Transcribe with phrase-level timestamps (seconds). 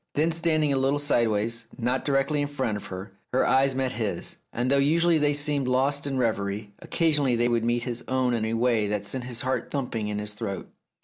[0.15, 4.37] Then, standing a little sideways, not directly in front of her, her eyes met his,
[4.51, 8.43] and though usually they seemed lost in reverie, occasionally they would meet his own in
[8.43, 10.69] a way that sent his heart thumping in his throat.